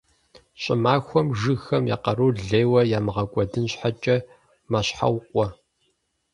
[0.61, 4.17] Щӏымахуэм жыгхэм я къарур лейуэ ямыгъэкӏуэдын щхьэкӏэ
[4.71, 5.45] «мэщхьэукъуэ».